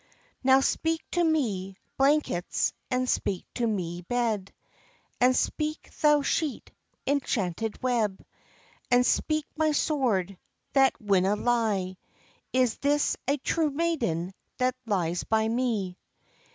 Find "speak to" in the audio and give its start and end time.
0.61-1.23, 3.07-3.67